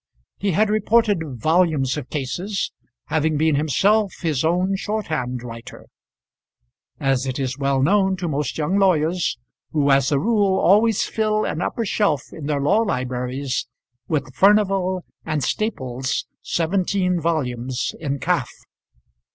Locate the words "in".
12.33-12.47, 17.99-18.17